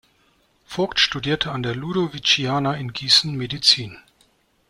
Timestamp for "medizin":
3.37-3.99